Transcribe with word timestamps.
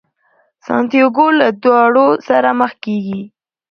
سانتیاګو 0.65 1.27
له 1.39 1.47
داړو 1.63 2.07
سره 2.27 2.49
مخ 2.59 2.71
کیږي. 2.83 3.21